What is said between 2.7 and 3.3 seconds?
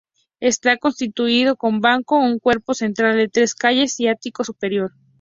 central de